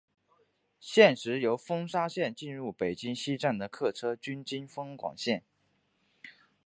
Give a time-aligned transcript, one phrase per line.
[0.79, 5.43] 现时由丰沙线进入北京西站的客车均经丰广线。